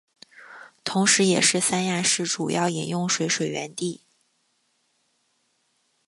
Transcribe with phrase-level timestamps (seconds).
[0.83, 4.01] 同时也是三亚市主要饮用水水源地。